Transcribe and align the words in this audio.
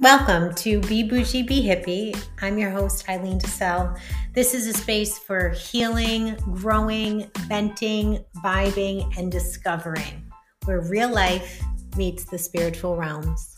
Welcome 0.00 0.54
to 0.54 0.80
Be 0.82 1.02
Boujee, 1.02 1.44
Be 1.44 1.60
Hippie. 1.60 2.16
I'm 2.40 2.56
your 2.56 2.70
host, 2.70 3.08
Eileen 3.08 3.40
DeSalle. 3.40 3.98
This 4.32 4.54
is 4.54 4.68
a 4.68 4.72
space 4.72 5.18
for 5.18 5.48
healing, 5.48 6.36
growing, 6.54 7.28
venting, 7.48 8.24
vibing, 8.36 9.12
and 9.18 9.32
discovering, 9.32 10.30
where 10.66 10.82
real 10.82 11.12
life 11.12 11.60
meets 11.96 12.22
the 12.22 12.38
spiritual 12.38 12.94
realms. 12.94 13.56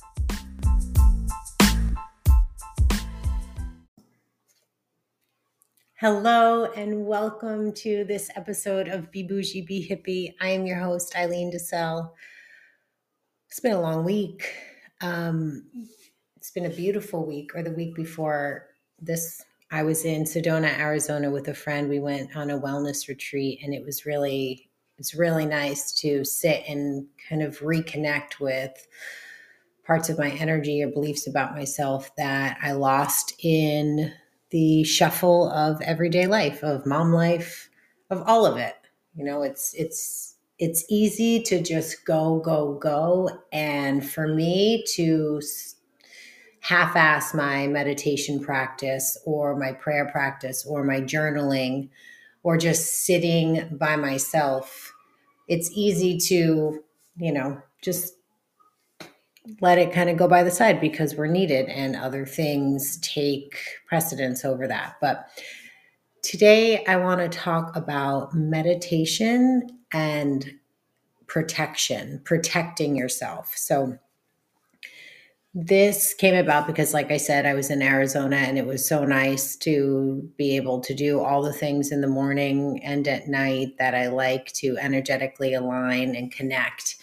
Hello, 5.97 6.73
and 6.73 7.05
welcome 7.05 7.71
to 7.75 8.05
this 8.05 8.31
episode 8.35 8.89
of 8.89 9.11
Be 9.11 9.29
Boujee, 9.29 9.67
Be 9.67 9.87
Hippie. 9.87 10.33
I 10.41 10.49
am 10.49 10.65
your 10.65 10.79
host, 10.79 11.15
Eileen 11.15 11.53
DeSalle. 11.53 12.11
It's 13.51 13.61
been 13.61 13.73
a 13.73 13.81
long 13.83 14.07
week. 14.07 14.51
Um, 15.03 15.65
it's 16.41 16.51
been 16.51 16.65
a 16.65 16.71
beautiful 16.71 17.27
week, 17.27 17.55
or 17.55 17.63
the 17.63 17.71
week 17.71 17.95
before 17.95 18.69
this. 18.99 19.45
I 19.71 19.83
was 19.83 20.07
in 20.07 20.25
Sedona, 20.25 20.77
Arizona 20.79 21.31
with 21.31 21.49
a 21.49 21.55
friend. 21.55 21.87
We 21.87 22.01
went 22.01 22.35
on 22.35 22.49
a 22.49 22.59
wellness 22.59 23.09
retreat, 23.09 23.61
and 23.63 23.75
it 23.75 23.85
was 23.85 24.07
really, 24.07 24.71
it's 24.97 25.15
really 25.15 25.45
nice 25.45 25.93
to 25.97 26.25
sit 26.25 26.65
and 26.67 27.07
kind 27.29 27.43
of 27.43 27.59
reconnect 27.59 28.41
with 28.41 28.73
parts 29.87 30.09
of 30.09 30.19
my 30.19 30.31
energy 30.31 30.83
or 30.83 30.89
beliefs 30.89 31.27
about 31.27 31.55
myself 31.55 32.11
that 32.17 32.57
I 32.63 32.73
lost 32.73 33.35
in 33.45 34.11
the 34.49 34.83
shuffle 34.85 35.51
of 35.51 35.83
everyday 35.83 36.27
life, 36.27 36.63
of 36.63 36.87
mom 36.87 37.13
life, 37.13 37.69
of 38.09 38.23
all 38.27 38.47
of 38.47 38.57
it. 38.57 38.77
You 39.15 39.27
know, 39.27 39.43
it's 39.43 39.75
it's 39.75 40.37
it's 40.59 40.87
easy 40.89 41.43
to 41.43 41.63
just 41.63 42.07
go 42.07 42.41
go 42.41 42.79
go 42.81 43.29
and 43.53 44.09
for 44.09 44.27
me 44.27 44.85
to 44.95 45.43
half 46.61 46.95
ass 46.95 47.35
my 47.35 47.67
meditation 47.67 48.41
practice 48.41 49.19
or 49.25 49.57
my 49.57 49.73
prayer 49.73 50.07
practice 50.07 50.65
or 50.67 50.85
my 50.85 51.01
journaling 51.01 51.89
or 52.43 52.57
just 52.57 53.05
sitting 53.05 53.69
by 53.73 53.97
myself, 53.97 54.93
it's 55.49 55.71
easy 55.75 56.19
to, 56.19 56.83
you 57.17 57.33
know, 57.33 57.61
just 57.83 58.15
let 59.61 59.79
it 59.79 59.93
kind 59.93 60.11
of 60.11 60.17
go 60.17 60.29
by 60.29 60.43
the 60.43 60.51
side 60.51 60.81
because 60.81 61.15
we're 61.15 61.27
needed 61.27 61.67
and 61.69 61.97
other 61.97 62.27
things 62.27 62.99
take 62.99 63.57
precedence 63.87 64.45
over 64.45 64.67
that. 64.69 64.97
But 65.01 65.29
today 66.23 66.85
I 66.85 66.97
want 66.97 67.21
to 67.21 67.39
talk 67.39 67.75
about 67.75 68.35
meditation 68.35 69.79
and 69.93 70.59
protection, 71.27 72.21
protecting 72.25 72.97
yourself. 72.97 73.53
So, 73.57 73.99
this 75.53 76.15
came 76.15 76.37
about 76.37 76.67
because, 76.69 76.95
like 76.95 77.11
I 77.11 77.17
said, 77.17 77.45
I 77.45 77.55
was 77.55 77.71
in 77.71 77.83
Arizona 77.83 78.37
and 78.37 78.57
it 78.57 78.67
was 78.67 78.89
so 78.89 79.05
nice 79.05 79.57
to 79.57 80.31
be 80.37 80.55
able 80.57 80.81
to 80.81 80.95
do 80.95 81.21
all 81.21 81.43
the 81.43 81.53
things 81.53 81.91
in 81.91 82.01
the 82.01 82.07
morning 82.07 82.81
and 82.85 83.07
at 83.09 83.27
night 83.27 83.77
that 83.79 83.95
I 83.95 84.09
like 84.09 84.53
to 84.55 84.79
energetically 84.79 85.55
align 85.55 86.15
and 86.15 86.31
connect. 86.31 86.97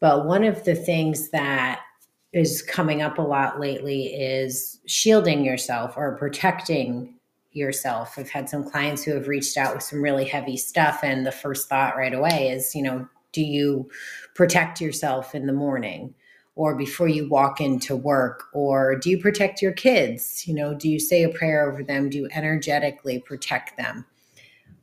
But 0.00 0.26
one 0.26 0.44
of 0.44 0.64
the 0.64 0.74
things 0.74 1.30
that 1.30 1.80
is 2.32 2.62
coming 2.62 3.00
up 3.00 3.18
a 3.18 3.22
lot 3.22 3.58
lately 3.58 4.14
is 4.14 4.78
shielding 4.86 5.44
yourself 5.44 5.94
or 5.96 6.16
protecting 6.16 7.14
yourself. 7.52 8.14
I've 8.18 8.30
had 8.30 8.48
some 8.48 8.68
clients 8.68 9.02
who 9.02 9.14
have 9.14 9.28
reached 9.28 9.56
out 9.56 9.74
with 9.74 9.82
some 9.82 10.02
really 10.02 10.24
heavy 10.24 10.56
stuff, 10.56 11.00
and 11.02 11.26
the 11.26 11.32
first 11.32 11.68
thought 11.68 11.96
right 11.96 12.14
away 12.14 12.50
is, 12.50 12.74
you 12.74 12.82
know, 12.82 13.08
do 13.32 13.42
you 13.42 13.90
protect 14.34 14.80
yourself 14.80 15.34
in 15.34 15.46
the 15.46 15.52
morning? 15.52 16.14
Or 16.60 16.74
before 16.74 17.08
you 17.08 17.26
walk 17.26 17.58
into 17.58 17.96
work 17.96 18.44
or 18.52 18.94
do 18.94 19.08
you 19.08 19.16
protect 19.16 19.62
your 19.62 19.72
kids? 19.72 20.46
You 20.46 20.52
know 20.52 20.74
do 20.74 20.90
you 20.90 21.00
say 21.00 21.22
a 21.22 21.30
prayer 21.30 21.66
over 21.66 21.82
them? 21.82 22.10
Do 22.10 22.18
you 22.18 22.28
energetically 22.34 23.18
protect 23.18 23.78
them? 23.78 24.04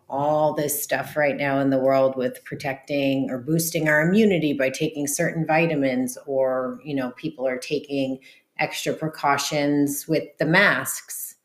All 0.09 0.55
this 0.55 0.81
stuff 0.81 1.15
right 1.15 1.38
now 1.38 1.59
in 1.59 1.69
the 1.69 1.77
world 1.77 2.15
with 2.15 2.43
protecting 2.43 3.29
or 3.29 3.38
boosting 3.38 3.88
our 3.88 4.01
immunity 4.01 4.53
by 4.53 4.71
taking 4.71 5.05
certain 5.05 5.45
vitamins 5.45 6.17
or 6.25 6.79
you 6.83 6.95
know 6.95 7.11
people 7.11 7.47
are 7.47 7.59
taking 7.59 8.17
extra 8.57 8.91
precautions 8.91 10.07
with 10.07 10.23
the 10.39 10.47
masks. 10.47 11.35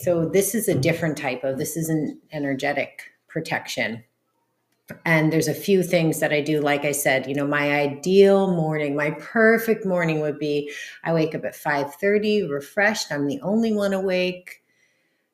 So 0.00 0.28
this 0.28 0.52
is 0.52 0.66
a 0.66 0.74
different 0.74 1.16
type 1.16 1.44
of 1.44 1.58
this 1.58 1.76
is 1.76 1.88
an 1.88 2.20
energetic 2.32 3.02
protection 3.28 4.02
and 5.04 5.32
there's 5.32 5.48
a 5.48 5.54
few 5.54 5.82
things 5.82 6.20
that 6.20 6.32
I 6.32 6.40
do. 6.40 6.60
Like 6.60 6.84
I 6.84 6.92
said, 6.92 7.26
you 7.26 7.34
know, 7.34 7.46
my 7.46 7.72
ideal 7.72 8.54
morning, 8.54 8.96
my 8.96 9.10
perfect 9.12 9.86
morning 9.86 10.20
would 10.20 10.38
be 10.38 10.72
I 11.04 11.12
wake 11.12 11.34
up 11.34 11.44
at 11.44 11.54
5:30, 11.54 12.50
refreshed. 12.50 13.12
I'm 13.12 13.26
the 13.26 13.40
only 13.42 13.72
one 13.72 13.92
awake. 13.92 14.62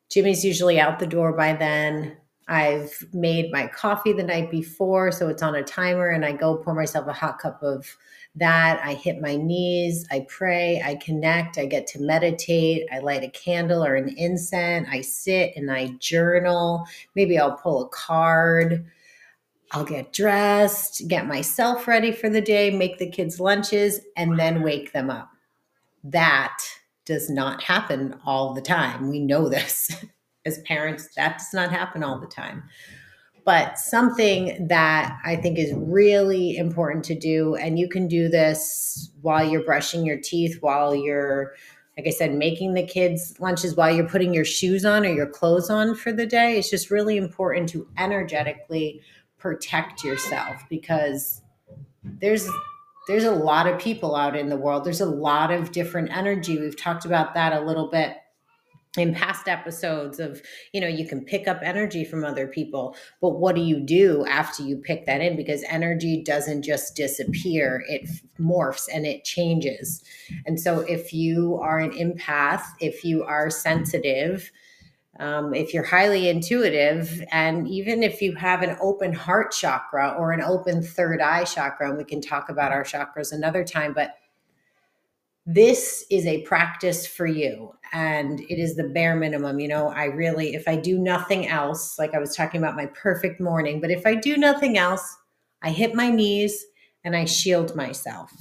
Jimmy's 0.09 0.45
usually 0.45 0.79
out 0.79 0.99
the 0.99 1.07
door 1.07 1.33
by 1.33 1.53
then. 1.53 2.17
I've 2.47 3.05
made 3.11 3.51
my 3.51 3.67
coffee 3.67 4.13
the 4.13 4.23
night 4.23 4.49
before, 4.49 5.11
so 5.11 5.27
it's 5.27 5.43
on 5.43 5.55
a 5.55 5.63
timer, 5.63 6.07
and 6.07 6.23
I 6.23 6.31
go 6.31 6.57
pour 6.57 6.73
myself 6.73 7.05
a 7.07 7.13
hot 7.13 7.39
cup 7.39 7.61
of 7.61 7.97
that. 8.35 8.79
I 8.85 8.93
hit 8.93 9.19
my 9.19 9.35
knees, 9.35 10.07
I 10.11 10.25
pray, 10.29 10.81
I 10.81 10.95
connect, 10.95 11.57
I 11.57 11.65
get 11.65 11.87
to 11.87 11.99
meditate, 11.99 12.87
I 12.89 12.99
light 12.99 13.23
a 13.23 13.29
candle 13.29 13.83
or 13.83 13.95
an 13.95 14.09
incense, 14.15 14.87
I 14.89 15.01
sit 15.01 15.53
and 15.57 15.69
I 15.69 15.87
journal. 15.99 16.85
Maybe 17.15 17.37
I'll 17.37 17.57
pull 17.57 17.83
a 17.83 17.89
card 17.89 18.85
I'll 19.71 19.83
get 19.83 20.13
dressed, 20.13 21.07
get 21.07 21.27
myself 21.27 21.87
ready 21.87 22.11
for 22.11 22.29
the 22.29 22.41
day, 22.41 22.69
make 22.69 22.97
the 22.97 23.09
kids 23.09 23.39
lunches, 23.39 23.99
and 24.15 24.39
then 24.39 24.61
wake 24.61 24.93
them 24.93 25.09
up. 25.09 25.29
That 26.03 26.57
does 27.05 27.29
not 27.29 27.63
happen 27.63 28.15
all 28.25 28.53
the 28.53 28.61
time. 28.61 29.09
We 29.09 29.19
know 29.19 29.49
this 29.49 30.05
as 30.45 30.59
parents, 30.59 31.09
that 31.15 31.37
does 31.39 31.53
not 31.53 31.71
happen 31.71 32.03
all 32.03 32.19
the 32.19 32.27
time. 32.27 32.63
But 33.45 33.79
something 33.79 34.67
that 34.67 35.17
I 35.23 35.37
think 35.37 35.57
is 35.57 35.73
really 35.73 36.57
important 36.57 37.05
to 37.05 37.15
do, 37.15 37.55
and 37.55 37.79
you 37.79 37.87
can 37.87 38.07
do 38.07 38.27
this 38.27 39.09
while 39.21 39.49
you're 39.49 39.63
brushing 39.63 40.05
your 40.05 40.17
teeth, 40.17 40.57
while 40.59 40.93
you're, 40.93 41.53
like 41.97 42.07
I 42.07 42.09
said, 42.09 42.33
making 42.33 42.73
the 42.73 42.85
kids 42.85 43.35
lunches, 43.39 43.75
while 43.75 43.93
you're 43.93 44.09
putting 44.09 44.33
your 44.33 44.43
shoes 44.43 44.83
on 44.83 45.05
or 45.05 45.13
your 45.13 45.27
clothes 45.27 45.69
on 45.69 45.95
for 45.95 46.11
the 46.11 46.25
day. 46.25 46.57
It's 46.57 46.69
just 46.69 46.91
really 46.91 47.15
important 47.15 47.69
to 47.69 47.87
energetically 47.97 49.01
protect 49.37 50.03
yourself 50.03 50.63
because 50.69 51.41
there's 52.03 52.49
there's 53.07 53.23
a 53.23 53.31
lot 53.31 53.67
of 53.67 53.79
people 53.79 54.15
out 54.15 54.35
in 54.35 54.49
the 54.49 54.57
world. 54.57 54.83
There's 54.83 55.01
a 55.01 55.05
lot 55.05 55.49
of 55.49 55.71
different 55.71 56.11
energy. 56.11 56.59
We've 56.59 56.77
talked 56.77 57.05
about 57.05 57.33
that 57.35 57.53
a 57.53 57.61
little 57.61 57.89
bit 57.89 58.17
in 58.97 59.13
past 59.13 59.47
episodes 59.47 60.19
of, 60.19 60.41
you 60.73 60.81
know, 60.81 60.87
you 60.87 61.07
can 61.07 61.23
pick 61.23 61.47
up 61.47 61.59
energy 61.61 62.03
from 62.03 62.25
other 62.25 62.47
people, 62.47 62.95
but 63.21 63.39
what 63.39 63.55
do 63.55 63.61
you 63.61 63.79
do 63.79 64.25
after 64.25 64.63
you 64.63 64.77
pick 64.77 65.05
that 65.05 65.21
in 65.21 65.35
because 65.35 65.63
energy 65.69 66.21
doesn't 66.23 66.63
just 66.63 66.95
disappear, 66.95 67.83
it 67.87 68.09
morphs 68.39 68.87
and 68.91 69.05
it 69.05 69.23
changes. 69.23 70.03
And 70.45 70.59
so 70.59 70.79
if 70.81 71.13
you 71.13 71.59
are 71.61 71.79
an 71.79 71.91
empath, 71.91 72.63
if 72.81 73.03
you 73.03 73.23
are 73.23 73.49
sensitive, 73.49 74.51
um, 75.19 75.53
if 75.53 75.73
you're 75.73 75.83
highly 75.83 76.29
intuitive, 76.29 77.23
and 77.31 77.67
even 77.67 78.03
if 78.03 78.21
you 78.21 78.35
have 78.35 78.61
an 78.61 78.77
open 78.81 79.13
heart 79.13 79.51
chakra 79.51 80.15
or 80.17 80.31
an 80.31 80.41
open 80.41 80.81
third 80.81 81.21
eye 81.21 81.43
chakra, 81.43 81.89
and 81.89 81.97
we 81.97 82.03
can 82.03 82.21
talk 82.21 82.49
about 82.49 82.71
our 82.71 82.83
chakras 82.83 83.31
another 83.31 83.63
time, 83.63 83.93
but 83.93 84.15
this 85.49 86.05
is 86.11 86.25
a 86.25 86.41
practice 86.41 87.07
for 87.07 87.25
you 87.25 87.73
and 87.93 88.41
it 88.41 88.59
is 88.59 88.75
the 88.75 88.89
bare 88.89 89.15
minimum. 89.15 89.61
You 89.61 89.69
know 89.69 89.87
i 89.87 90.05
really 90.05 90.53
if 90.55 90.67
i 90.67 90.75
do 90.75 90.99
nothing 90.99 91.47
else 91.47 91.97
like 91.97 92.13
i 92.13 92.19
was 92.19 92.35
talking 92.35 92.61
about 92.61 92.75
my 92.75 92.87
perfect 92.87 93.39
morning 93.39 93.79
but 93.79 93.89
if 93.89 94.05
i 94.05 94.13
do 94.13 94.35
nothing 94.35 94.77
else 94.77 95.17
i 95.61 95.69
hit 95.69 95.95
my 95.95 96.09
knees 96.09 96.65
and 97.05 97.15
i 97.15 97.23
shield 97.23 97.75
myself. 97.77 98.31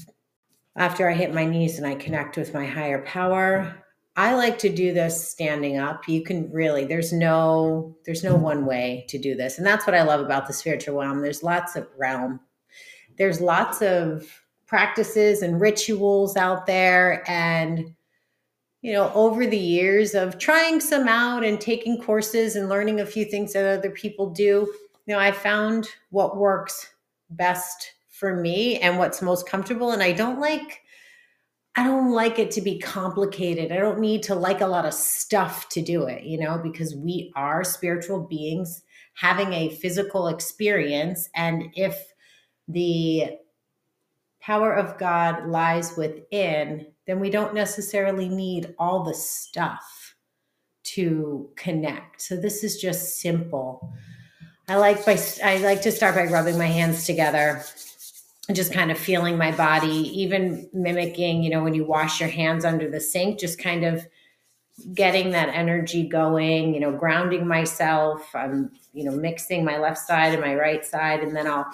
After 0.74 1.08
i 1.08 1.14
hit 1.14 1.32
my 1.32 1.44
knees 1.44 1.78
and 1.78 1.86
i 1.86 1.94
connect 1.94 2.36
with 2.36 2.52
my 2.52 2.66
higher 2.66 3.02
power 3.02 3.85
I 4.16 4.34
like 4.34 4.58
to 4.60 4.70
do 4.70 4.94
this 4.94 5.28
standing 5.28 5.76
up. 5.76 6.08
You 6.08 6.22
can 6.22 6.50
really 6.50 6.86
there's 6.86 7.12
no 7.12 7.96
there's 8.06 8.24
no 8.24 8.34
one 8.34 8.64
way 8.64 9.04
to 9.08 9.18
do 9.18 9.34
this. 9.34 9.58
And 9.58 9.66
that's 9.66 9.86
what 9.86 9.94
I 9.94 10.02
love 10.02 10.20
about 10.20 10.46
the 10.46 10.54
spiritual 10.54 10.98
realm. 10.98 11.20
There's 11.20 11.42
lots 11.42 11.76
of 11.76 11.86
realm. 11.98 12.40
There's 13.18 13.40
lots 13.40 13.82
of 13.82 14.26
practices 14.66 15.42
and 15.42 15.60
rituals 15.60 16.36
out 16.36 16.66
there 16.66 17.22
and 17.28 17.94
you 18.82 18.92
know, 18.92 19.10
over 19.14 19.46
the 19.46 19.58
years 19.58 20.14
of 20.14 20.38
trying 20.38 20.80
some 20.80 21.08
out 21.08 21.44
and 21.44 21.60
taking 21.60 22.00
courses 22.00 22.54
and 22.54 22.68
learning 22.68 23.00
a 23.00 23.06
few 23.06 23.24
things 23.24 23.52
that 23.52 23.78
other 23.78 23.90
people 23.90 24.30
do, 24.30 24.72
you 25.06 25.14
know, 25.14 25.18
I 25.18 25.32
found 25.32 25.88
what 26.10 26.36
works 26.36 26.94
best 27.30 27.94
for 28.08 28.36
me 28.36 28.78
and 28.78 28.96
what's 28.96 29.20
most 29.20 29.48
comfortable 29.48 29.90
and 29.90 30.02
I 30.02 30.12
don't 30.12 30.40
like 30.40 30.82
I 31.76 31.84
don't 31.84 32.10
like 32.10 32.38
it 32.38 32.50
to 32.52 32.62
be 32.62 32.78
complicated. 32.78 33.70
I 33.70 33.76
don't 33.76 34.00
need 34.00 34.22
to 34.24 34.34
like 34.34 34.62
a 34.62 34.66
lot 34.66 34.86
of 34.86 34.94
stuff 34.94 35.68
to 35.70 35.82
do 35.82 36.06
it, 36.06 36.24
you 36.24 36.38
know, 36.38 36.58
because 36.58 36.96
we 36.96 37.32
are 37.36 37.64
spiritual 37.64 38.20
beings 38.20 38.82
having 39.14 39.52
a 39.52 39.68
physical 39.76 40.28
experience. 40.28 41.28
And 41.34 41.64
if 41.74 42.14
the 42.66 43.36
power 44.40 44.72
of 44.72 44.98
God 44.98 45.48
lies 45.48 45.96
within, 45.96 46.86
then 47.06 47.20
we 47.20 47.28
don't 47.28 47.54
necessarily 47.54 48.28
need 48.28 48.74
all 48.78 49.04
the 49.04 49.14
stuff 49.14 50.14
to 50.84 51.50
connect. 51.56 52.22
So 52.22 52.36
this 52.36 52.64
is 52.64 52.80
just 52.80 53.18
simple. 53.20 53.92
I 54.68 54.76
like 54.76 55.04
by 55.04 55.18
I 55.44 55.58
like 55.58 55.82
to 55.82 55.92
start 55.92 56.14
by 56.14 56.24
rubbing 56.24 56.58
my 56.58 56.66
hands 56.66 57.06
together 57.06 57.64
just 58.52 58.72
kind 58.72 58.90
of 58.92 58.98
feeling 58.98 59.36
my 59.36 59.50
body, 59.50 60.20
even 60.20 60.68
mimicking, 60.72 61.42
you 61.42 61.50
know, 61.50 61.64
when 61.64 61.74
you 61.74 61.84
wash 61.84 62.20
your 62.20 62.28
hands 62.28 62.64
under 62.64 62.88
the 62.88 63.00
sink, 63.00 63.40
just 63.40 63.58
kind 63.58 63.84
of 63.84 64.06
getting 64.94 65.30
that 65.30 65.48
energy 65.48 66.06
going, 66.06 66.74
you 66.74 66.80
know, 66.80 66.92
grounding 66.92 67.48
myself. 67.48 68.34
I'm, 68.34 68.70
you 68.92 69.04
know, 69.04 69.16
mixing 69.16 69.64
my 69.64 69.78
left 69.78 69.98
side 69.98 70.32
and 70.32 70.42
my 70.42 70.54
right 70.54 70.84
side, 70.84 71.20
and 71.20 71.34
then 71.34 71.46
I'll 71.46 71.66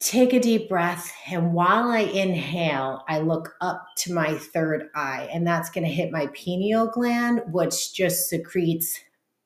take 0.00 0.32
a 0.32 0.40
deep 0.40 0.68
breath. 0.68 1.12
And 1.30 1.52
while 1.52 1.90
I 1.90 1.98
inhale, 1.98 3.04
I 3.08 3.18
look 3.18 3.56
up 3.60 3.84
to 3.98 4.14
my 4.14 4.38
third 4.38 4.88
eye, 4.94 5.28
and 5.32 5.46
that's 5.46 5.68
going 5.68 5.84
to 5.84 5.92
hit 5.92 6.12
my 6.12 6.28
pineal 6.28 6.86
gland, 6.86 7.42
which 7.48 7.92
just 7.92 8.30
secretes 8.30 9.00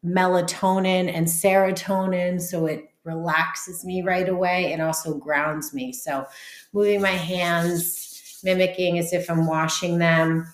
melatonin 0.04 1.10
and 1.12 1.26
serotonin. 1.26 2.40
So 2.40 2.66
it 2.66 2.91
relaxes 3.04 3.84
me 3.84 4.02
right 4.02 4.28
away 4.28 4.72
and 4.72 4.82
also 4.82 5.14
grounds 5.14 5.74
me. 5.74 5.92
So 5.92 6.26
moving 6.72 7.00
my 7.00 7.08
hands, 7.08 8.40
mimicking 8.44 8.98
as 8.98 9.12
if 9.12 9.30
I'm 9.30 9.46
washing 9.46 9.98
them. 9.98 10.52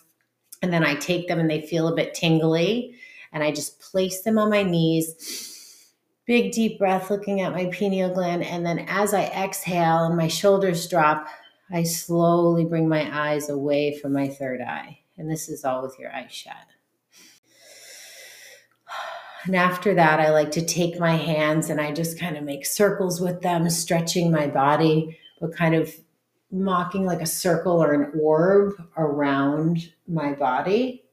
And 0.63 0.73
then 0.73 0.85
I 0.85 0.95
take 0.95 1.29
them 1.29 1.39
and 1.39 1.51
they 1.51 1.63
feel 1.63 1.89
a 1.89 1.95
bit 1.95 2.15
tingly. 2.15 2.95
And 3.33 3.43
I 3.43 3.53
just 3.53 3.81
place 3.81 4.23
them 4.23 4.39
on 4.39 4.51
my 4.51 4.63
knees 4.63 5.49
big 6.29 6.53
deep 6.53 6.79
breath 6.79 7.11
looking 7.11 7.41
at 7.41 7.55
my 7.55 7.65
pineal 7.73 8.13
gland 8.13 8.45
and 8.45 8.65
then 8.65 8.81
as 8.81 9.15
i 9.15 9.25
exhale 9.25 10.05
and 10.05 10.15
my 10.15 10.29
shoulders 10.29 10.87
drop 10.87 11.27
i 11.73 11.83
slowly 11.83 12.67
bring 12.67 12.87
my 12.87 13.31
eyes 13.31 13.49
away 13.49 13.99
from 13.99 14.13
my 14.13 14.29
third 14.29 14.61
eye 14.61 14.97
and 15.17 15.29
this 15.29 15.49
is 15.49 15.65
all 15.65 15.81
with 15.81 15.99
your 15.99 16.15
eyes 16.15 16.31
shut 16.31 16.55
and 19.45 19.57
after 19.57 19.95
that 19.95 20.21
i 20.21 20.31
like 20.31 20.51
to 20.51 20.65
take 20.65 20.99
my 20.99 21.17
hands 21.17 21.71
and 21.71 21.81
i 21.81 21.93
just 21.93 22.19
kind 22.19 22.37
of 22.37 22.45
make 22.45 22.67
circles 22.67 23.21
with 23.21 23.41
them 23.43 23.69
stretching 23.71 24.31
my 24.31 24.47
body 24.47 25.19
but 25.41 25.55
kind 25.55 25.75
of 25.75 25.95
mocking 26.51 27.05
like 27.05 27.21
a 27.21 27.27
circle 27.27 27.83
or 27.83 27.93
an 27.93 28.11
orb 28.21 28.73
around 28.97 29.93
my 30.07 30.33
body 30.33 31.05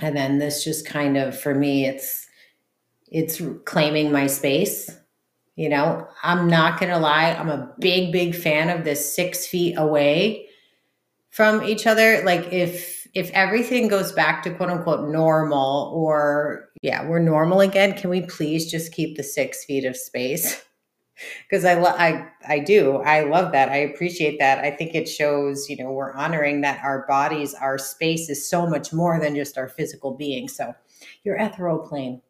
and 0.00 0.16
then 0.16 0.38
this 0.38 0.64
just 0.64 0.86
kind 0.86 1.16
of 1.16 1.38
for 1.38 1.54
me 1.54 1.86
it's 1.86 2.26
it's 3.10 3.42
claiming 3.64 4.12
my 4.12 4.26
space. 4.26 4.90
You 5.56 5.68
know, 5.68 6.06
I'm 6.22 6.48
not 6.48 6.80
going 6.80 6.92
to 6.92 6.98
lie. 6.98 7.32
I'm 7.32 7.50
a 7.50 7.74
big, 7.78 8.12
big 8.12 8.34
fan 8.34 8.70
of 8.70 8.84
this 8.84 9.14
six 9.14 9.46
feet 9.46 9.74
away 9.76 10.46
from 11.30 11.62
each 11.62 11.86
other. 11.86 12.22
Like 12.24 12.52
if, 12.52 12.99
if 13.14 13.30
everything 13.30 13.88
goes 13.88 14.12
back 14.12 14.42
to 14.42 14.50
quote 14.50 14.70
unquote 14.70 15.08
normal 15.08 15.92
or 15.94 16.68
yeah, 16.82 17.06
we're 17.06 17.18
normal 17.18 17.60
again, 17.60 17.94
can 17.94 18.10
we 18.10 18.22
please 18.22 18.70
just 18.70 18.92
keep 18.92 19.16
the 19.16 19.22
six 19.22 19.64
feet 19.64 19.84
of 19.84 19.96
space? 19.96 20.62
Because 21.50 21.66
I, 21.66 21.74
lo- 21.74 21.94
I, 21.98 22.28
I 22.48 22.60
do. 22.60 22.96
I 23.02 23.24
love 23.24 23.52
that. 23.52 23.68
I 23.68 23.76
appreciate 23.76 24.38
that. 24.38 24.64
I 24.64 24.70
think 24.70 24.94
it 24.94 25.06
shows, 25.06 25.68
you 25.68 25.76
know, 25.76 25.90
we're 25.90 26.14
honoring 26.14 26.62
that 26.62 26.82
our 26.82 27.04
bodies, 27.06 27.52
our 27.52 27.76
space 27.76 28.30
is 28.30 28.48
so 28.48 28.66
much 28.66 28.90
more 28.94 29.20
than 29.20 29.34
just 29.34 29.58
our 29.58 29.68
physical 29.68 30.16
being. 30.16 30.48
So 30.48 30.74
your 31.22 31.36
ethereal 31.36 31.80
plane 31.80 32.22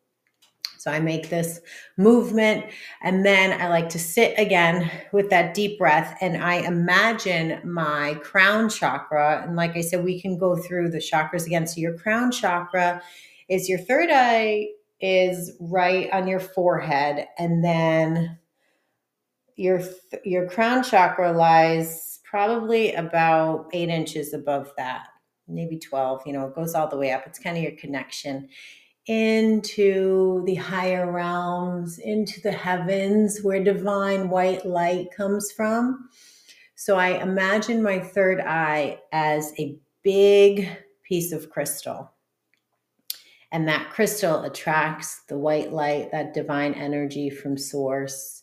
so 0.80 0.90
I 0.90 0.98
make 0.98 1.28
this 1.28 1.60
movement 1.98 2.64
and 3.02 3.22
then 3.22 3.60
I 3.60 3.68
like 3.68 3.90
to 3.90 3.98
sit 3.98 4.32
again 4.38 4.90
with 5.12 5.28
that 5.28 5.52
deep 5.52 5.78
breath 5.78 6.16
and 6.22 6.42
I 6.42 6.54
imagine 6.54 7.60
my 7.70 8.14
crown 8.22 8.70
chakra. 8.70 9.44
And 9.46 9.56
like 9.56 9.76
I 9.76 9.82
said, 9.82 10.02
we 10.02 10.18
can 10.18 10.38
go 10.38 10.56
through 10.56 10.88
the 10.88 10.96
chakras 10.96 11.44
again. 11.44 11.66
So 11.66 11.82
your 11.82 11.98
crown 11.98 12.30
chakra 12.30 13.02
is 13.50 13.68
your 13.68 13.78
third 13.78 14.08
eye 14.10 14.68
is 15.02 15.52
right 15.60 16.08
on 16.14 16.26
your 16.26 16.40
forehead 16.40 17.26
and 17.38 17.62
then 17.62 18.38
your 19.56 19.82
your 20.24 20.48
crown 20.48 20.82
chakra 20.82 21.30
lies 21.30 22.20
probably 22.24 22.94
about 22.94 23.68
eight 23.74 23.90
inches 23.90 24.32
above 24.32 24.72
that 24.78 25.08
maybe 25.48 25.78
12 25.78 26.22
you 26.26 26.32
know 26.32 26.46
it 26.46 26.54
goes 26.54 26.74
all 26.74 26.88
the 26.88 26.96
way 26.96 27.12
up 27.12 27.26
it's 27.26 27.38
kind 27.38 27.56
of 27.56 27.62
your 27.62 27.72
connection 27.72 28.48
into 29.10 30.44
the 30.46 30.54
higher 30.54 31.10
realms, 31.10 31.98
into 31.98 32.40
the 32.42 32.52
heavens 32.52 33.40
where 33.42 33.62
divine 33.62 34.30
white 34.30 34.64
light 34.64 35.08
comes 35.10 35.50
from. 35.50 36.08
So 36.76 36.94
I 36.94 37.20
imagine 37.20 37.82
my 37.82 37.98
third 37.98 38.40
eye 38.40 39.00
as 39.10 39.52
a 39.58 39.76
big 40.04 40.68
piece 41.02 41.32
of 41.32 41.50
crystal. 41.50 42.12
And 43.50 43.66
that 43.66 43.90
crystal 43.90 44.44
attracts 44.44 45.22
the 45.28 45.36
white 45.36 45.72
light, 45.72 46.12
that 46.12 46.32
divine 46.32 46.74
energy 46.74 47.30
from 47.30 47.58
source. 47.58 48.39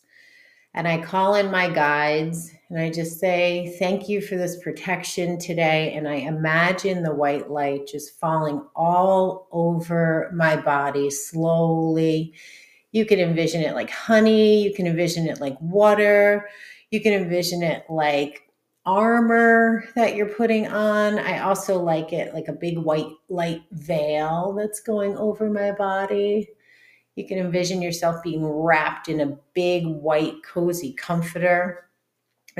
And 0.78 0.86
I 0.86 0.98
call 0.98 1.34
in 1.34 1.50
my 1.50 1.68
guides 1.68 2.52
and 2.70 2.78
I 2.78 2.88
just 2.88 3.18
say, 3.18 3.74
Thank 3.80 4.08
you 4.08 4.20
for 4.20 4.36
this 4.36 4.62
protection 4.62 5.36
today. 5.36 5.92
And 5.94 6.06
I 6.06 6.14
imagine 6.14 7.02
the 7.02 7.12
white 7.12 7.50
light 7.50 7.88
just 7.88 8.16
falling 8.20 8.64
all 8.76 9.48
over 9.50 10.30
my 10.32 10.54
body 10.54 11.10
slowly. 11.10 12.32
You 12.92 13.04
can 13.06 13.18
envision 13.18 13.62
it 13.62 13.74
like 13.74 13.90
honey, 13.90 14.62
you 14.62 14.72
can 14.72 14.86
envision 14.86 15.26
it 15.26 15.40
like 15.40 15.60
water, 15.60 16.48
you 16.92 17.00
can 17.00 17.12
envision 17.12 17.64
it 17.64 17.82
like 17.88 18.48
armor 18.86 19.82
that 19.96 20.14
you're 20.14 20.32
putting 20.32 20.68
on. 20.68 21.18
I 21.18 21.40
also 21.40 21.82
like 21.82 22.12
it 22.12 22.32
like 22.32 22.46
a 22.46 22.52
big 22.52 22.78
white 22.78 23.10
light 23.28 23.62
veil 23.72 24.54
that's 24.56 24.78
going 24.78 25.16
over 25.16 25.50
my 25.50 25.72
body. 25.72 26.50
You 27.18 27.26
can 27.26 27.38
envision 27.38 27.82
yourself 27.82 28.22
being 28.22 28.46
wrapped 28.46 29.08
in 29.08 29.20
a 29.20 29.36
big 29.52 29.84
white 29.86 30.36
cozy 30.44 30.92
comforter 30.92 31.88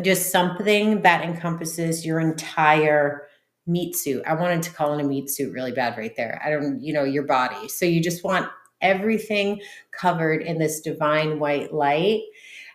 just 0.03 0.33
something 0.33 1.03
that 1.03 1.25
encompasses 1.25 2.05
your 2.05 2.19
entire 2.19 3.29
meat 3.69 3.95
suit. 3.95 4.23
I 4.27 4.35
wanted 4.35 4.63
to 4.65 4.71
call 4.73 4.99
it 4.99 5.01
a 5.01 5.07
meat 5.07 5.31
suit 5.31 5.53
really 5.53 5.71
bad 5.73 5.97
right 5.97 6.15
there. 6.17 6.41
I 6.45 6.51
don't, 6.51 6.81
you 6.81 6.93
know, 6.93 7.05
your 7.05 7.23
body. 7.23 7.69
So 7.69 7.85
you 7.85 8.03
just 8.03 8.25
want 8.25 8.49
everything 8.81 9.61
covered 9.93 10.43
in 10.43 10.59
this 10.59 10.81
divine 10.81 11.39
white 11.39 11.73
light. 11.73 12.23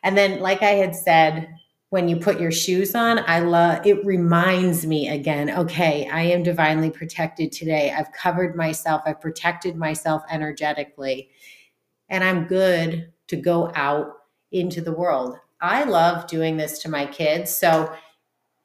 And 0.04 0.18
then, 0.18 0.40
like 0.40 0.62
I 0.62 0.72
had 0.72 0.96
said, 0.96 1.50
when 1.90 2.08
you 2.08 2.18
put 2.18 2.40
your 2.40 2.52
shoes 2.52 2.96
on, 2.96 3.20
I 3.28 3.40
love 3.40 3.86
it 3.86 4.04
reminds 4.06 4.86
me 4.86 5.10
again, 5.10 5.50
okay, 5.52 6.10
I 6.10 6.24
am 6.24 6.44
divinely 6.44 6.90
protected 6.90 7.52
today. 7.52 7.94
I've 7.96 8.12
covered 8.14 8.56
myself, 8.56 9.02
I've 9.06 9.22
protected 9.22 9.76
myself 9.76 10.24
energetically, 10.30 11.30
and 12.14 12.24
I'm 12.24 12.46
good 12.46 13.12
to 13.28 13.36
go 13.36 13.72
out 13.74 14.14
into 14.52 14.82
the 14.82 14.94
world. 14.94 15.36
I 15.60 15.84
love 15.84 16.28
doing 16.28 16.58
this 16.58 16.78
to 16.84 16.90
my 16.90 17.08
kids. 17.08 17.50
So 17.50 17.92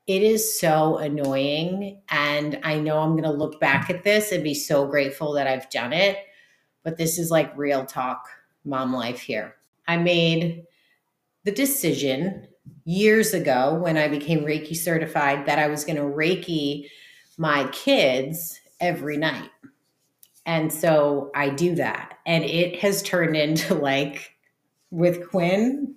it 0.06 0.22
is 0.22 0.60
so 0.60 0.98
annoying. 0.98 2.02
And 2.10 2.60
I 2.62 2.78
know 2.78 2.98
I'm 2.98 3.12
going 3.12 3.22
to 3.22 3.30
look 3.30 3.58
back 3.58 3.88
at 3.88 4.04
this 4.04 4.32
and 4.32 4.44
be 4.44 4.52
so 4.52 4.86
grateful 4.86 5.32
that 5.32 5.46
I've 5.46 5.70
done 5.70 5.94
it. 5.94 6.18
But 6.84 6.98
this 6.98 7.18
is 7.18 7.30
like 7.30 7.56
real 7.56 7.86
talk, 7.86 8.28
mom 8.66 8.92
life 8.92 9.20
here. 9.20 9.56
I 9.86 9.96
made 9.96 10.64
the 11.44 11.52
decision 11.52 12.48
years 12.84 13.32
ago 13.32 13.76
when 13.76 13.96
I 13.96 14.08
became 14.08 14.44
Reiki 14.44 14.76
certified 14.76 15.46
that 15.46 15.58
I 15.58 15.68
was 15.68 15.86
going 15.86 15.96
to 15.96 16.02
Reiki 16.02 16.86
my 17.38 17.66
kids 17.68 18.60
every 18.78 19.16
night. 19.16 19.48
And 20.48 20.72
so 20.72 21.30
I 21.34 21.50
do 21.50 21.74
that. 21.74 22.14
And 22.24 22.42
it 22.42 22.80
has 22.80 23.02
turned 23.02 23.36
into 23.36 23.74
like 23.74 24.34
with 24.90 25.28
Quinn, 25.28 25.94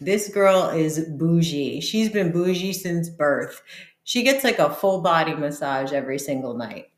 this 0.00 0.28
girl 0.28 0.68
is 0.68 1.08
bougie. 1.16 1.80
She's 1.80 2.10
been 2.10 2.30
bougie 2.30 2.74
since 2.74 3.08
birth. 3.08 3.62
She 4.04 4.22
gets 4.22 4.44
like 4.44 4.58
a 4.58 4.74
full 4.74 5.00
body 5.00 5.34
massage 5.34 5.94
every 5.94 6.18
single 6.18 6.52
night. 6.52 6.88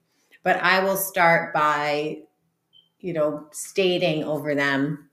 But 0.42 0.56
I 0.56 0.82
will 0.82 0.96
start 0.96 1.54
by, 1.54 2.18
you 2.98 3.12
know, 3.12 3.46
stating 3.52 4.24
over 4.24 4.56
them 4.56 5.08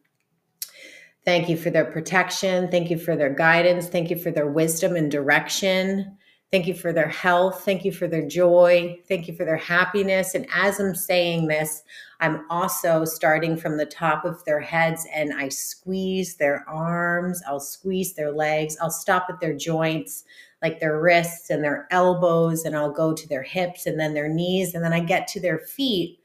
thank 1.25 1.49
you 1.49 1.55
for 1.55 1.69
their 1.69 1.85
protection. 1.85 2.69
Thank 2.69 2.89
you 2.89 2.97
for 2.97 3.15
their 3.15 3.33
guidance. 3.33 3.87
Thank 3.87 4.09
you 4.09 4.17
for 4.17 4.31
their 4.31 4.47
wisdom 4.47 4.95
and 4.95 5.09
direction. 5.09 6.17
Thank 6.53 6.67
you 6.67 6.75
for 6.75 6.93
their 6.93 7.07
health. 7.07 7.65
Thank 7.65 7.83
you 7.83 7.91
for 7.91 8.07
their 8.07 8.27
joy. 8.27 8.99
Thank 9.07 9.27
you 9.27 9.35
for 9.35 9.43
their 9.43 9.57
happiness. 9.57 10.35
And 10.35 10.45
as 10.53 10.79
I'm 10.79 10.93
saying 10.93 11.47
this, 11.47 11.81
I'm 12.19 12.45
also 12.51 13.05
starting 13.05 13.57
from 13.57 13.75
the 13.75 13.87
top 13.87 14.23
of 14.23 14.45
their 14.45 14.59
heads 14.59 15.07
and 15.11 15.33
I 15.33 15.49
squeeze 15.49 16.35
their 16.35 16.63
arms, 16.69 17.41
I'll 17.47 17.59
squeeze 17.59 18.13
their 18.13 18.31
legs, 18.31 18.77
I'll 18.79 18.91
stop 18.91 19.25
at 19.29 19.39
their 19.39 19.55
joints, 19.55 20.25
like 20.61 20.79
their 20.79 21.01
wrists 21.01 21.49
and 21.49 21.63
their 21.63 21.87
elbows, 21.89 22.65
and 22.65 22.77
I'll 22.77 22.93
go 22.93 23.15
to 23.15 23.27
their 23.27 23.41
hips 23.41 23.87
and 23.87 23.99
then 23.99 24.13
their 24.13 24.29
knees, 24.29 24.75
and 24.75 24.83
then 24.83 24.93
I 24.93 24.99
get 24.99 25.27
to 25.29 25.39
their 25.39 25.57
feet. 25.57 26.19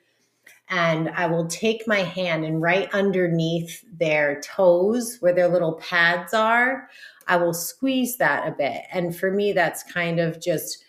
And 0.68 1.08
I 1.08 1.24
will 1.26 1.46
take 1.46 1.88
my 1.88 2.00
hand 2.00 2.44
and 2.44 2.60
right 2.60 2.92
underneath 2.92 3.82
their 3.98 4.42
toes, 4.42 5.16
where 5.20 5.32
their 5.32 5.48
little 5.48 5.80
pads 5.80 6.34
are, 6.34 6.90
I 7.28 7.36
will 7.36 7.54
squeeze 7.54 8.16
that 8.16 8.48
a 8.48 8.52
bit. 8.52 8.82
And 8.90 9.14
for 9.14 9.30
me, 9.30 9.52
that's 9.52 9.82
kind 9.84 10.18
of 10.18 10.40
just 10.40 10.82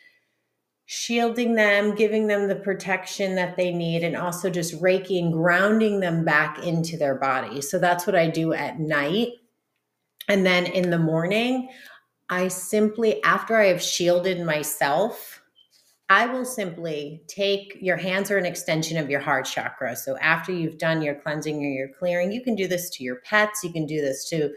shielding 0.85 1.53
them, 1.53 1.93
giving 1.93 2.25
them 2.25 2.47
the 2.47 2.55
protection 2.55 3.35
that 3.35 3.55
they 3.55 3.71
need, 3.71 4.03
and 4.03 4.15
also 4.15 4.49
just 4.49 4.81
raking, 4.81 5.29
grounding 5.31 5.99
them 5.99 6.25
back 6.25 6.65
into 6.65 6.97
their 6.97 7.15
body. 7.15 7.61
So 7.61 7.77
that's 7.77 8.07
what 8.07 8.15
I 8.15 8.27
do 8.27 8.53
at 8.53 8.79
night. 8.79 9.33
And 10.27 10.45
then 10.45 10.65
in 10.65 10.89
the 10.89 10.97
morning, 10.97 11.69
I 12.29 12.47
simply, 12.47 13.21
after 13.23 13.55
I 13.57 13.65
have 13.65 13.83
shielded 13.83 14.43
myself, 14.43 15.41
I 16.09 16.25
will 16.25 16.45
simply 16.45 17.21
take 17.27 17.77
your 17.79 17.97
hands 17.97 18.31
are 18.31 18.37
an 18.37 18.45
extension 18.45 18.97
of 18.97 19.11
your 19.11 19.19
heart 19.19 19.45
chakra. 19.45 19.95
So 19.95 20.17
after 20.17 20.51
you've 20.51 20.79
done 20.79 21.03
your 21.03 21.13
cleansing 21.13 21.57
or 21.63 21.69
your 21.69 21.89
clearing, 21.89 22.31
you 22.31 22.41
can 22.41 22.55
do 22.55 22.67
this 22.67 22.89
to 22.91 23.03
your 23.03 23.17
pets, 23.17 23.63
you 23.63 23.71
can 23.71 23.85
do 23.85 24.01
this 24.01 24.27
to 24.29 24.51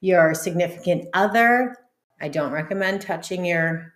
your 0.00 0.34
significant 0.34 1.08
other. 1.14 1.76
I 2.20 2.28
don't 2.28 2.52
recommend 2.52 3.02
touching 3.02 3.44
your 3.44 3.94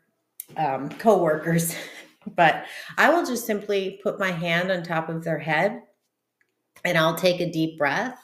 um, 0.56 0.88
coworkers, 0.90 1.74
but 2.36 2.66
I 2.98 3.10
will 3.10 3.24
just 3.24 3.46
simply 3.46 4.00
put 4.02 4.18
my 4.18 4.30
hand 4.30 4.70
on 4.70 4.82
top 4.82 5.08
of 5.08 5.24
their 5.24 5.38
head 5.38 5.82
and 6.84 6.98
I'll 6.98 7.14
take 7.14 7.40
a 7.40 7.50
deep 7.50 7.78
breath. 7.78 8.18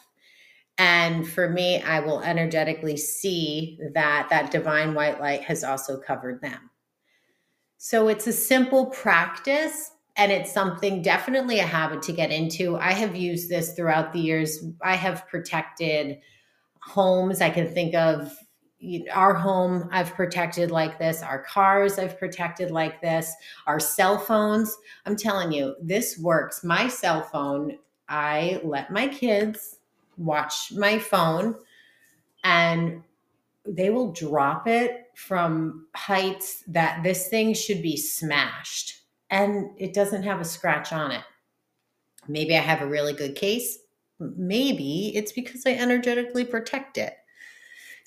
And 0.81 1.29
for 1.29 1.49
me 1.49 1.83
i 1.83 1.99
will 1.99 2.23
energetically 2.23 2.97
see 2.97 3.81
that 3.95 4.29
that 4.31 4.53
divine 4.53 4.95
white 4.95 5.21
light 5.21 5.43
has 5.43 5.65
also 5.65 5.99
covered 5.99 6.41
them. 6.41 6.71
So 7.79 8.09
it's 8.09 8.27
a 8.27 8.33
simple 8.33 8.87
practice 8.87 9.93
and 10.17 10.33
it's 10.33 10.53
something 10.53 11.01
definitely 11.01 11.61
a 11.61 11.67
habit 11.67 12.03
to 12.03 12.13
get 12.13 12.33
into. 12.33 12.77
I 12.77 12.93
have 12.93 13.15
used 13.15 13.49
this 13.49 13.75
throughout 13.75 14.13
the 14.13 14.19
years. 14.19 14.65
I 14.83 14.97
have 14.97 15.29
protected 15.29 16.19
homes 16.89 17.41
i 17.41 17.51
can 17.51 17.73
think 17.73 17.95
of 17.95 18.37
our 19.13 19.35
home 19.35 19.89
I've 19.91 20.15
protected 20.15 20.71
like 20.71 20.99
this, 20.99 21.23
our 21.23 21.43
cars 21.43 21.99
I've 21.99 22.19
protected 22.19 22.71
like 22.71 23.01
this, 23.01 23.33
our 23.67 23.81
cell 23.81 24.19
phones. 24.19 24.77
I'm 25.05 25.17
telling 25.17 25.51
you, 25.53 25.75
this 25.83 26.19
works. 26.19 26.63
My 26.63 26.89
cell 26.89 27.23
phone, 27.23 27.79
I 28.09 28.61
let 28.63 28.93
my 28.93 29.09
kids 29.09 29.77
watch 30.17 30.73
my 30.73 30.99
phone 30.99 31.57
and 32.45 33.03
they 33.67 33.91
will 33.91 34.13
drop 34.13 34.67
it 34.67 35.07
from 35.15 35.87
heights 35.95 36.63
that 36.69 37.03
this 37.03 37.29
thing 37.29 37.55
should 37.55 37.83
be 37.83 37.97
smashed 37.97 39.03
and 39.31 39.71
it 39.77 39.93
doesn't 39.93 40.23
have 40.23 40.41
a 40.41 40.45
scratch 40.45 40.93
on 40.93 41.11
it. 41.11 41.25
Maybe 42.29 42.57
I 42.57 42.61
have 42.61 42.81
a 42.81 42.87
really 42.87 43.13
good 43.13 43.35
case. 43.35 43.79
Maybe 44.21 45.13
it's 45.15 45.33
because 45.33 45.65
I 45.67 45.73
energetically 45.73 46.45
protect 46.45 46.99
it. 46.99 47.15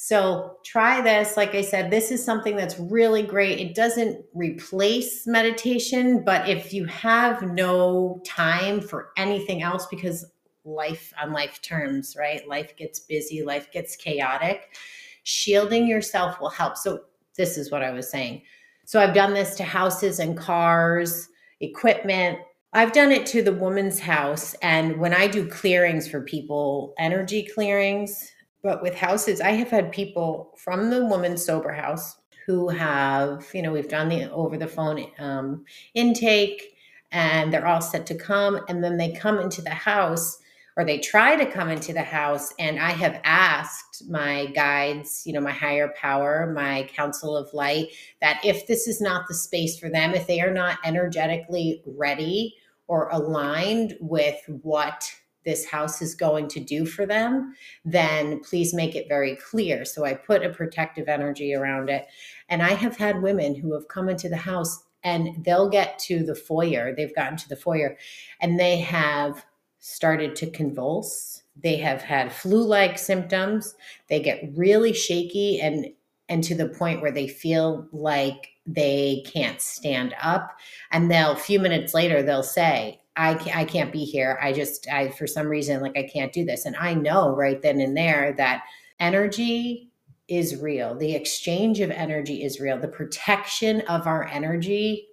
So 0.04 0.58
try 0.66 1.00
this. 1.00 1.38
Like 1.38 1.54
I 1.54 1.62
said, 1.62 1.92
this 1.92 2.10
is 2.10 2.26
something 2.26 2.56
that's 2.56 2.80
really 2.80 3.22
great. 3.22 3.60
It 3.60 3.76
doesn't 3.76 4.26
replace 4.34 5.28
meditation, 5.28 6.24
but 6.26 6.50
if 6.50 6.74
you 6.74 6.86
have 6.86 7.44
no 7.44 8.20
time 8.26 8.82
for 8.82 9.12
anything 9.16 9.62
else, 9.62 9.86
because 9.86 10.26
life 10.66 11.14
on 11.22 11.34
life 11.34 11.62
terms, 11.62 12.16
right? 12.18 12.48
Life 12.48 12.76
gets 12.78 13.00
busy, 13.00 13.44
life 13.44 13.72
gets 13.72 13.96
chaotic. 13.96 14.76
Shielding 15.22 15.88
yourself 15.88 16.42
will 16.42 16.50
help. 16.50 16.78
So, 16.78 17.02
this 17.38 17.56
is 17.56 17.72
what 17.72 17.84
I 17.84 17.92
was 17.92 18.10
saying. 18.10 18.42
So, 18.86 19.00
I've 19.00 19.14
done 19.14 19.36
this 19.36 19.56
to 19.58 19.64
houses 19.64 20.18
and 20.18 20.36
cars, 20.36 21.30
equipment. 21.60 22.40
I've 22.74 22.94
done 22.94 23.12
it 23.12 23.26
to 23.28 23.42
the 23.42 23.54
woman's 23.54 24.00
house. 24.00 24.54
And 24.62 24.98
when 24.98 25.14
I 25.14 25.28
do 25.28 25.46
clearings 25.46 26.08
for 26.08 26.22
people, 26.22 26.94
energy 26.98 27.44
clearings, 27.44 28.32
but 28.64 28.82
with 28.82 28.96
houses, 28.96 29.42
I 29.42 29.52
have 29.52 29.70
had 29.70 29.92
people 29.92 30.54
from 30.58 30.90
the 30.90 31.06
woman's 31.06 31.44
sober 31.44 31.74
house 31.74 32.16
who 32.46 32.70
have, 32.70 33.46
you 33.54 33.62
know, 33.62 33.74
we've 33.74 33.90
done 33.90 34.08
the 34.08 34.32
over 34.32 34.58
the 34.58 34.68
phone 34.68 35.06
um, 35.20 35.66
intake 35.96 36.76
and 37.12 37.52
they're 37.52 37.68
all 37.68 37.82
set 37.82 38.06
to 38.06 38.16
come. 38.16 38.62
And 38.70 38.82
then 38.82 38.96
they 38.96 39.12
come 39.12 39.40
into 39.40 39.62
the 39.62 39.72
house 39.72 40.38
or 40.78 40.86
they 40.86 41.00
try 41.00 41.36
to 41.36 41.46
come 41.46 41.70
into 41.70 41.92
the 41.92 42.02
house 42.02 42.54
and 42.58 42.80
i 42.80 42.92
have 42.92 43.20
asked 43.24 44.10
my 44.10 44.46
guides 44.48 45.24
you 45.26 45.34
know 45.34 45.42
my 45.42 45.52
higher 45.52 45.94
power 46.00 46.52
my 46.56 46.84
council 46.84 47.36
of 47.36 47.54
light 47.54 47.88
that 48.22 48.40
if 48.44 48.68
this 48.68 48.88
is 48.88 49.02
not 49.02 49.28
the 49.28 49.34
space 49.34 49.78
for 49.78 49.90
them 49.90 50.14
if 50.14 50.28
they 50.28 50.40
are 50.40 50.54
not 50.54 50.78
energetically 50.86 51.84
ready 51.86 52.56
or 52.88 53.10
aligned 53.10 53.96
with 54.00 54.40
what 54.48 55.12
this 55.46 55.66
house 55.66 56.02
is 56.02 56.14
going 56.14 56.48
to 56.48 56.60
do 56.60 56.86
for 56.86 57.06
them, 57.06 57.56
then 57.84 58.42
please 58.42 58.74
make 58.74 58.96
it 58.96 59.08
very 59.08 59.36
clear. 59.38 59.86
So 59.86 60.06
I 60.06 60.14
put 60.14 60.46
a 60.46 60.50
protective 60.50 61.08
energy 61.08 61.54
around 61.54 61.90
it. 61.90 62.06
And 62.50 62.62
I 62.62 62.74
have 62.74 62.98
had 62.98 63.24
women 63.24 63.56
who 63.56 63.74
have 63.74 63.88
come 63.88 64.10
into 64.10 64.30
the 64.30 64.38
house 64.38 64.84
and 65.04 65.44
they'll 65.44 65.70
get 65.70 65.98
to 65.98 66.24
the 66.24 66.36
foyer, 66.36 66.94
they've 66.96 67.16
gotten 67.16 67.38
to 67.38 67.50
the 67.50 67.56
foyer, 67.56 67.98
and 68.40 68.60
they 68.60 68.78
have 68.78 69.44
started 69.80 70.36
to 70.36 70.52
convulse. 70.52 71.42
They 71.56 71.78
have 71.78 72.04
had 72.04 72.32
flu 72.32 72.64
like 72.64 73.00
symptoms. 73.00 73.74
They 74.10 74.20
get 74.20 74.52
really 74.56 74.94
shaky 74.94 75.60
and 75.60 75.88
and 76.30 76.44
to 76.46 76.56
the 76.56 76.70
point 76.70 77.02
where 77.02 77.12
they 77.12 77.28
feel 77.28 77.90
like 77.92 78.51
they 78.66 79.24
can't 79.32 79.62
stand 79.62 80.16
up. 80.22 80.58
And 80.92 81.10
they'll 81.10 81.32
a 81.32 81.38
few 81.38 81.60
minutes 81.60 81.94
later 81.94 82.22
they'll 82.22 82.44
say 82.44 83.00
I 83.16 83.34
can't, 83.34 83.58
I 83.58 83.66
can't 83.66 83.92
be 83.92 84.06
here. 84.06 84.40
I 84.42 84.54
just 84.54 84.88
i 84.90 85.10
for 85.10 85.28
some 85.28 85.48
reason 85.48 85.82
like 85.82 85.98
i 85.98 86.04
can't 86.04 86.34
do 86.34 86.46
this. 86.46 86.66
And 86.66 86.76
i 86.78 86.94
know 86.94 87.36
right 87.36 87.62
then 87.62 87.80
and 87.80 87.96
there 87.98 88.34
that 88.38 88.64
energy 89.00 89.90
is 90.28 90.62
real. 90.62 90.96
The 90.96 91.14
exchange 91.14 91.80
of 91.80 91.92
energy 91.92 92.44
is 92.44 92.60
real. 92.60 92.80
The 92.80 92.88
protection 92.88 93.82
of 93.82 94.08
our 94.08 94.26
energy 94.26 95.08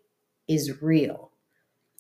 is 0.47 0.81
real. 0.81 1.33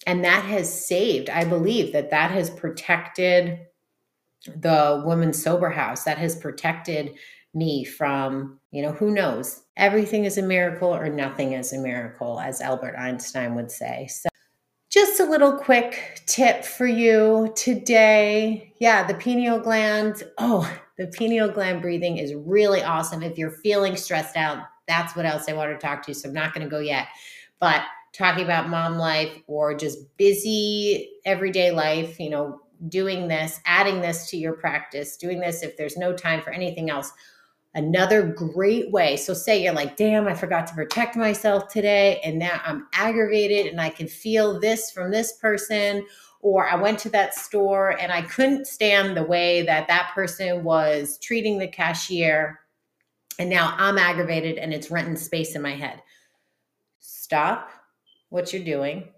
And 0.06 0.24
that 0.24 0.44
has 0.44 0.86
saved 0.86 1.30
i 1.30 1.44
believe 1.44 1.92
that 1.92 2.10
that 2.10 2.30
has 2.30 2.50
protected 2.50 3.60
the 4.46 5.02
women's 5.04 5.42
sober 5.42 5.70
house. 5.70 6.04
That 6.04 6.18
has 6.18 6.36
protected 6.36 7.14
me 7.58 7.84
from 7.84 8.58
you 8.70 8.82
know 8.82 8.92
who 8.92 9.10
knows 9.10 9.62
everything 9.76 10.24
is 10.24 10.38
a 10.38 10.42
miracle 10.42 10.94
or 10.94 11.08
nothing 11.08 11.52
is 11.52 11.72
a 11.72 11.78
miracle 11.78 12.40
as 12.40 12.60
albert 12.60 12.94
einstein 12.96 13.54
would 13.54 13.70
say 13.70 14.06
so 14.06 14.28
just 14.90 15.20
a 15.20 15.24
little 15.24 15.52
quick 15.52 16.22
tip 16.26 16.64
for 16.64 16.86
you 16.86 17.52
today 17.56 18.72
yeah 18.78 19.06
the 19.06 19.14
pineal 19.14 19.58
gland 19.58 20.22
oh 20.38 20.70
the 20.96 21.06
pineal 21.08 21.48
gland 21.48 21.82
breathing 21.82 22.18
is 22.18 22.34
really 22.34 22.82
awesome 22.82 23.22
if 23.22 23.36
you're 23.36 23.50
feeling 23.50 23.96
stressed 23.96 24.36
out 24.36 24.64
that's 24.86 25.14
what 25.16 25.26
else 25.26 25.48
i 25.48 25.52
want 25.52 25.70
to 25.70 25.86
talk 25.86 26.02
to 26.02 26.12
you. 26.12 26.14
so 26.14 26.28
i'm 26.28 26.34
not 26.34 26.54
going 26.54 26.64
to 26.64 26.70
go 26.70 26.80
yet 26.80 27.08
but 27.60 27.82
talking 28.12 28.44
about 28.44 28.68
mom 28.68 28.96
life 28.96 29.32
or 29.46 29.74
just 29.74 30.16
busy 30.16 31.10
everyday 31.24 31.70
life, 31.70 32.18
you 32.18 32.30
know, 32.30 32.60
doing 32.88 33.28
this, 33.28 33.60
adding 33.64 34.00
this 34.00 34.28
to 34.30 34.36
your 34.36 34.54
practice, 34.54 35.16
doing 35.16 35.40
this 35.40 35.62
if 35.62 35.76
there's 35.76 35.96
no 35.96 36.12
time 36.12 36.40
for 36.40 36.50
anything 36.50 36.90
else. 36.90 37.12
Another 37.74 38.22
great 38.22 38.90
way. 38.90 39.16
So, 39.16 39.34
say 39.34 39.62
you're 39.62 39.74
like, 39.74 39.96
damn, 39.96 40.26
I 40.26 40.34
forgot 40.34 40.66
to 40.68 40.74
protect 40.74 41.16
myself 41.16 41.68
today, 41.68 42.20
and 42.24 42.38
now 42.38 42.60
I'm 42.64 42.86
aggravated 42.94 43.66
and 43.66 43.80
I 43.80 43.90
can 43.90 44.08
feel 44.08 44.58
this 44.58 44.90
from 44.90 45.10
this 45.10 45.32
person. 45.34 46.06
Or 46.40 46.68
I 46.68 46.76
went 46.76 47.00
to 47.00 47.10
that 47.10 47.34
store 47.34 47.98
and 48.00 48.12
I 48.12 48.22
couldn't 48.22 48.66
stand 48.66 49.16
the 49.16 49.24
way 49.24 49.62
that 49.62 49.88
that 49.88 50.12
person 50.14 50.62
was 50.62 51.18
treating 51.18 51.58
the 51.58 51.66
cashier. 51.66 52.60
And 53.40 53.50
now 53.50 53.74
I'm 53.76 53.98
aggravated 53.98 54.56
and 54.56 54.72
it's 54.72 54.90
renting 54.90 55.16
space 55.16 55.56
in 55.56 55.62
my 55.62 55.74
head. 55.74 56.00
Stop, 57.00 57.70
what 58.28 58.52
you're 58.52 58.64
doing. 58.64 59.08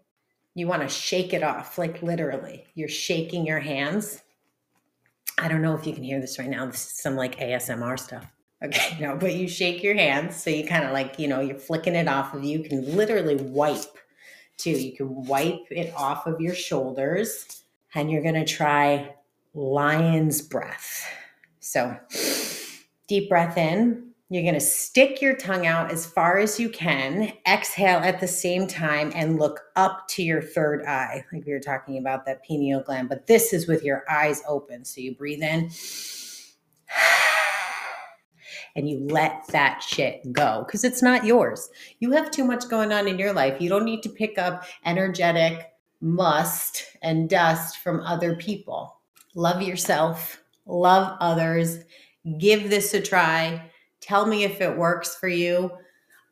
You 0.54 0.66
want 0.66 0.82
to 0.82 0.88
shake 0.88 1.32
it 1.34 1.42
off, 1.42 1.78
like 1.78 2.02
literally. 2.02 2.64
You're 2.74 2.88
shaking 2.88 3.46
your 3.46 3.60
hands. 3.60 4.22
I 5.38 5.48
don't 5.48 5.62
know 5.62 5.74
if 5.74 5.86
you 5.86 5.92
can 5.92 6.02
hear 6.02 6.20
this 6.20 6.38
right 6.38 6.48
now. 6.48 6.66
This 6.66 6.86
is 6.86 7.02
some 7.02 7.16
like 7.16 7.38
ASMR 7.38 7.98
stuff. 7.98 8.26
Okay, 8.62 8.96
no, 9.00 9.16
but 9.16 9.34
you 9.34 9.48
shake 9.48 9.82
your 9.82 9.94
hands. 9.94 10.36
So 10.36 10.50
you 10.50 10.66
kind 10.66 10.84
of 10.84 10.92
like, 10.92 11.18
you 11.18 11.28
know, 11.28 11.40
you're 11.40 11.58
flicking 11.58 11.94
it 11.94 12.08
off 12.08 12.34
of 12.34 12.44
you. 12.44 12.58
You 12.58 12.68
can 12.68 12.96
literally 12.96 13.36
wipe 13.36 13.98
too. 14.56 14.70
You 14.70 14.92
can 14.92 15.24
wipe 15.24 15.66
it 15.70 15.92
off 15.96 16.26
of 16.26 16.40
your 16.40 16.54
shoulders 16.54 17.62
and 17.94 18.10
you're 18.10 18.22
going 18.22 18.34
to 18.34 18.44
try 18.44 19.14
lion's 19.54 20.42
breath. 20.42 21.06
So 21.60 21.96
deep 23.08 23.28
breath 23.28 23.56
in. 23.56 24.06
You're 24.32 24.44
going 24.44 24.54
to 24.54 24.60
stick 24.60 25.20
your 25.20 25.34
tongue 25.34 25.66
out 25.66 25.90
as 25.90 26.06
far 26.06 26.38
as 26.38 26.60
you 26.60 26.68
can, 26.68 27.32
exhale 27.48 27.98
at 27.98 28.20
the 28.20 28.28
same 28.28 28.68
time, 28.68 29.10
and 29.12 29.40
look 29.40 29.60
up 29.74 30.06
to 30.10 30.22
your 30.22 30.40
third 30.40 30.84
eye, 30.84 31.24
like 31.32 31.44
we 31.44 31.52
were 31.52 31.58
talking 31.58 31.98
about 31.98 32.24
that 32.26 32.44
pineal 32.44 32.80
gland. 32.80 33.08
But 33.08 33.26
this 33.26 33.52
is 33.52 33.66
with 33.66 33.82
your 33.82 34.04
eyes 34.08 34.40
open. 34.46 34.84
So 34.84 35.00
you 35.00 35.16
breathe 35.16 35.42
in 35.42 35.68
and 38.76 38.88
you 38.88 39.06
let 39.08 39.46
that 39.48 39.82
shit 39.82 40.32
go 40.32 40.64
because 40.66 40.84
it's 40.84 41.02
not 41.02 41.24
yours. 41.24 41.68
You 41.98 42.12
have 42.12 42.30
too 42.30 42.44
much 42.44 42.68
going 42.68 42.92
on 42.92 43.08
in 43.08 43.18
your 43.18 43.32
life. 43.32 43.60
You 43.60 43.68
don't 43.68 43.84
need 43.84 44.02
to 44.02 44.08
pick 44.08 44.38
up 44.38 44.64
energetic 44.84 45.66
must 46.00 46.96
and 47.02 47.28
dust 47.28 47.78
from 47.78 48.00
other 48.00 48.36
people. 48.36 49.00
Love 49.34 49.62
yourself, 49.62 50.42
love 50.66 51.16
others, 51.20 51.84
give 52.38 52.70
this 52.70 52.94
a 52.94 53.00
try 53.00 53.70
Tell 54.00 54.26
me 54.26 54.44
if 54.44 54.60
it 54.60 54.76
works 54.76 55.14
for 55.14 55.28
you. 55.28 55.70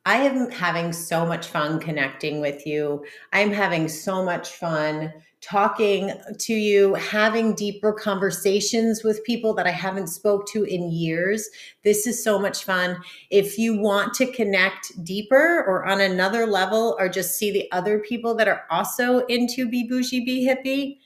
I 0.05 0.17
am 0.17 0.49
having 0.49 0.91
so 0.91 1.25
much 1.25 1.47
fun 1.47 1.79
connecting 1.79 2.41
with 2.41 2.65
you. 2.65 3.05
I'm 3.31 3.51
having 3.51 3.87
so 3.87 4.23
much 4.23 4.49
fun 4.49 5.13
talking 5.41 6.11
to 6.37 6.53
you, 6.53 6.93
having 6.95 7.55
deeper 7.55 7.93
conversations 7.93 9.03
with 9.03 9.23
people 9.23 9.53
that 9.53 9.65
I 9.67 9.71
haven't 9.71 10.07
spoke 10.07 10.45
to 10.47 10.63
in 10.63 10.91
years. 10.91 11.47
This 11.83 12.05
is 12.05 12.21
so 12.23 12.37
much 12.37 12.65
fun. 12.65 12.97
If 13.29 13.57
you 13.57 13.77
want 13.77 14.13
to 14.15 14.31
connect 14.31 15.03
deeper 15.03 15.63
or 15.65 15.85
on 15.85 16.01
another 16.01 16.45
level 16.45 16.95
or 16.99 17.07
just 17.07 17.37
see 17.37 17.51
the 17.51 17.71
other 17.71 17.99
people 17.99 18.35
that 18.35 18.49
are 18.49 18.63
also 18.69 19.25
into 19.27 19.69
Be 19.69 19.89
Boujee 19.89 20.25
Be 20.25 20.45
Hippie, 20.45 20.97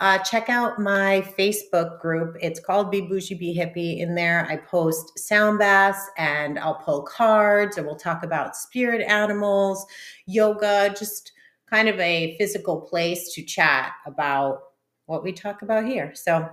uh, 0.00 0.18
check 0.18 0.48
out 0.48 0.78
my 0.78 1.22
Facebook 1.38 2.00
group. 2.00 2.36
It's 2.40 2.60
called 2.60 2.90
Be 2.90 3.02
Boujee 3.02 3.38
Be 3.38 3.56
Hippie. 3.56 4.00
In 4.00 4.14
there, 4.14 4.46
I 4.48 4.56
post 4.56 5.18
sound 5.18 5.58
baths 5.58 6.10
and 6.16 6.58
I'll 6.58 6.76
pull 6.76 7.02
cards 7.02 7.76
and 7.76 7.86
we'll 7.86 7.96
talk 7.96 8.22
about 8.22 8.56
spirit 8.56 9.02
animals, 9.02 9.86
yoga, 10.26 10.94
just 10.98 11.32
kind 11.70 11.88
of 11.88 11.98
a 12.00 12.36
physical 12.36 12.80
place 12.80 13.32
to 13.34 13.42
chat 13.42 13.92
about 14.04 14.60
what 15.06 15.22
we 15.22 15.32
talk 15.32 15.62
about 15.62 15.86
here. 15.86 16.12
So, 16.14 16.48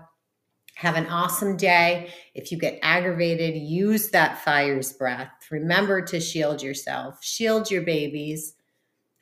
have 0.76 0.96
an 0.96 1.08
awesome 1.08 1.58
day. 1.58 2.14
If 2.36 2.52
you 2.52 2.60
get 2.60 2.78
aggravated, 2.84 3.56
use 3.56 4.10
that 4.12 4.44
fire's 4.44 4.94
breath. 4.94 5.32
Remember 5.50 6.04
to 6.04 6.20
shield 6.20 6.62
yourself, 6.62 7.24
shield 7.24 7.72
your 7.72 7.82
babies, 7.82 8.54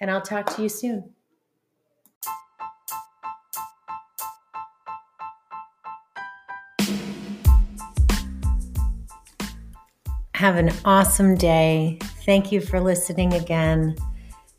and 0.01 0.11
I'll 0.11 0.21
talk 0.21 0.53
to 0.57 0.63
you 0.63 0.67
soon. 0.67 1.11
Have 10.33 10.57
an 10.57 10.73
awesome 10.83 11.35
day. 11.35 11.97
Thank 12.25 12.51
you 12.51 12.59
for 12.59 12.81
listening 12.81 13.33
again. 13.33 13.95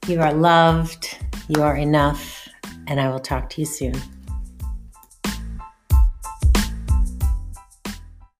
You 0.06 0.22
are 0.22 0.32
loved, 0.32 1.18
you 1.48 1.62
are 1.62 1.76
enough, 1.76 2.48
and 2.86 3.00
I 3.00 3.08
will 3.08 3.20
talk 3.20 3.50
to 3.50 3.60
you 3.60 3.66
soon. 3.66 3.94